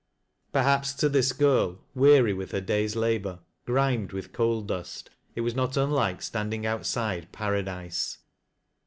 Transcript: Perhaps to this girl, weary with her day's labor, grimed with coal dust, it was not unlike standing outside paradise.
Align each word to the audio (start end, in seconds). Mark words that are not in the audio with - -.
Perhaps 0.51 0.95
to 0.95 1.07
this 1.09 1.31
girl, 1.31 1.77
weary 1.93 2.33
with 2.33 2.53
her 2.53 2.59
day's 2.59 2.95
labor, 2.95 3.39
grimed 3.67 4.13
with 4.13 4.31
coal 4.33 4.63
dust, 4.63 5.11
it 5.35 5.41
was 5.41 5.53
not 5.53 5.77
unlike 5.77 6.23
standing 6.23 6.65
outside 6.65 7.31
paradise. 7.31 8.17